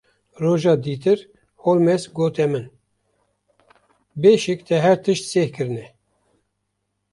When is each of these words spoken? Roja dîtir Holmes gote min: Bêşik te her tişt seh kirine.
Roja 0.41 0.73
dîtir 0.85 1.19
Holmes 1.63 2.05
gote 2.17 2.47
min: 2.51 2.65
Bêşik 4.21 4.59
te 4.67 4.75
her 4.85 4.97
tişt 5.03 5.25
seh 5.31 5.49
kirine. 5.55 5.85